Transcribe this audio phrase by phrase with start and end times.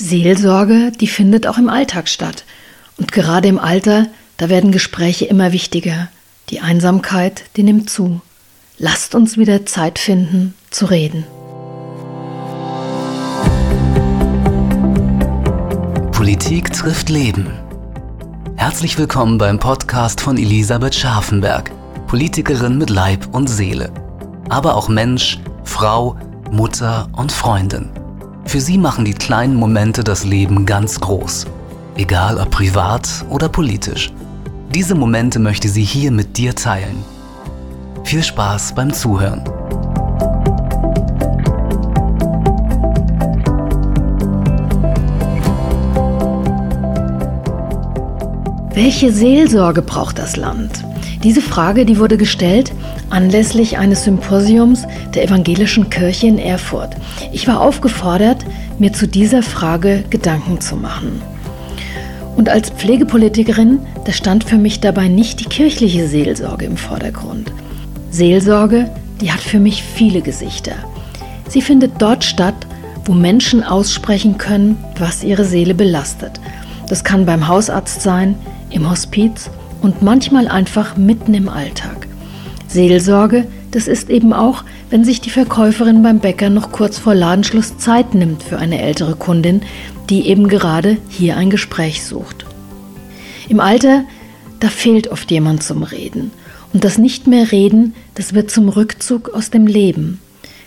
[0.00, 2.44] Seelsorge, die findet auch im Alltag statt.
[2.96, 4.06] Und gerade im Alter,
[4.38, 6.08] da werden Gespräche immer wichtiger.
[6.48, 8.22] Die Einsamkeit, die nimmt zu.
[8.78, 11.24] Lasst uns wieder Zeit finden, zu reden.
[16.12, 17.50] Politik trifft Leben.
[18.56, 21.70] Herzlich willkommen beim Podcast von Elisabeth Scharfenberg,
[22.06, 23.92] Politikerin mit Leib und Seele.
[24.48, 26.16] Aber auch Mensch, Frau,
[26.50, 27.99] Mutter und Freundin.
[28.50, 31.46] Für sie machen die kleinen Momente das Leben ganz groß.
[31.96, 34.12] Egal ob privat oder politisch.
[34.74, 37.04] Diese Momente möchte sie hier mit dir teilen.
[38.02, 39.44] Viel Spaß beim Zuhören.
[48.74, 50.84] Welche Seelsorge braucht das Land?
[51.22, 52.72] Diese Frage, die wurde gestellt
[53.10, 56.96] anlässlich eines Symposiums der Evangelischen Kirche in Erfurt.
[57.32, 58.44] Ich war aufgefordert,
[58.78, 61.20] mir zu dieser Frage Gedanken zu machen.
[62.36, 67.52] Und als Pflegepolitikerin, da stand für mich dabei nicht die kirchliche Seelsorge im Vordergrund.
[68.10, 70.72] Seelsorge, die hat für mich viele Gesichter.
[71.48, 72.66] Sie findet dort statt,
[73.04, 76.40] wo Menschen aussprechen können, was ihre Seele belastet.
[76.88, 78.36] Das kann beim Hausarzt sein,
[78.70, 79.50] im Hospiz
[79.82, 82.06] und manchmal einfach mitten im Alltag.
[82.70, 87.78] Seelsorge, das ist eben auch, wenn sich die Verkäuferin beim Bäcker noch kurz vor Ladenschluss
[87.78, 89.62] Zeit nimmt für eine ältere Kundin,
[90.08, 92.46] die eben gerade hier ein Gespräch sucht.
[93.48, 94.04] Im Alter,
[94.60, 96.30] da fehlt oft jemand zum Reden.
[96.72, 100.20] Und das nicht mehr reden, das wird zum Rückzug aus dem Leben.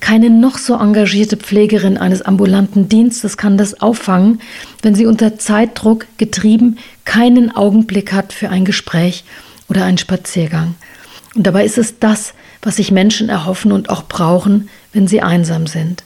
[0.00, 4.40] Keine noch so engagierte Pflegerin eines ambulanten Dienstes kann das auffangen,
[4.82, 9.24] wenn sie unter Zeitdruck getrieben keinen Augenblick hat für ein Gespräch
[9.68, 10.74] oder einen Spaziergang.
[11.36, 15.66] Und dabei ist es das, was sich Menschen erhoffen und auch brauchen, wenn sie einsam
[15.66, 16.02] sind.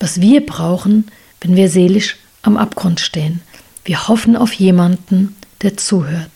[0.00, 1.06] Was wir brauchen,
[1.42, 3.42] wenn wir seelisch am Abgrund stehen.
[3.84, 6.30] Wir hoffen auf jemanden, der zuhört.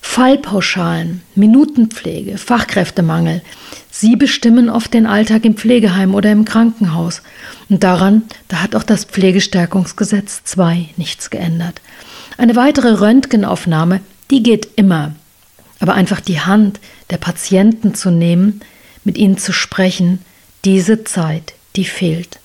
[0.00, 3.42] Fallpauschalen, Minutenpflege, Fachkräftemangel,
[3.90, 7.22] sie bestimmen oft den Alltag im Pflegeheim oder im Krankenhaus.
[7.68, 11.80] Und daran, da hat auch das Pflegestärkungsgesetz 2 nichts geändert.
[12.36, 15.12] Eine weitere Röntgenaufnahme, die geht immer.
[15.80, 16.80] Aber einfach die Hand
[17.10, 18.60] der Patienten zu nehmen,
[19.04, 20.20] mit ihnen zu sprechen,
[20.64, 22.40] diese Zeit, die fehlt.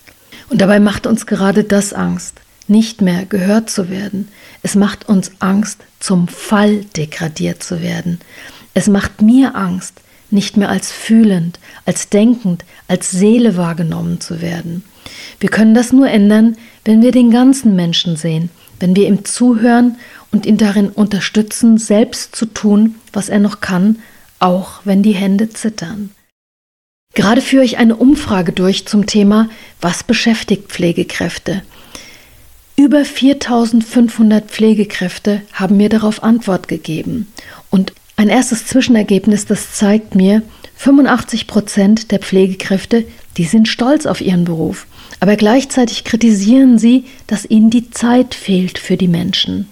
[0.50, 2.36] Und dabei macht uns gerade das Angst,
[2.68, 4.30] nicht mehr gehört zu werden.
[4.62, 8.20] Es macht uns Angst, zum Fall degradiert zu werden.
[8.74, 10.02] Es macht mir Angst,
[10.32, 14.84] nicht mehr als fühlend, als denkend, als Seele wahrgenommen zu werden.
[15.40, 19.98] Wir können das nur ändern, wenn wir den ganzen Menschen sehen, wenn wir ihm zuhören
[20.34, 24.00] und ihn darin unterstützen, selbst zu tun, was er noch kann,
[24.40, 26.10] auch wenn die Hände zittern.
[27.14, 29.48] Gerade führe ich eine Umfrage durch zum Thema
[29.80, 31.62] Was beschäftigt Pflegekräfte?
[32.76, 37.32] Über 4500 Pflegekräfte haben mir darauf Antwort gegeben.
[37.70, 40.42] Und ein erstes Zwischenergebnis, das zeigt mir,
[40.76, 43.06] 85 Prozent der Pflegekräfte,
[43.38, 44.88] die sind stolz auf ihren Beruf.
[45.20, 49.68] Aber gleichzeitig kritisieren sie, dass ihnen die Zeit fehlt für die Menschen.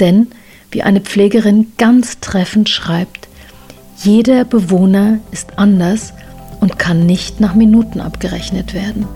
[0.00, 0.28] Denn,
[0.70, 3.28] wie eine Pflegerin ganz treffend schreibt,
[4.02, 6.12] jeder Bewohner ist anders
[6.60, 9.06] und kann nicht nach Minuten abgerechnet werden.